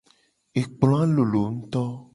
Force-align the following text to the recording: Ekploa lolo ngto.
Ekploa 0.61 1.03
lolo 1.15 1.43
ngto. 1.55 1.83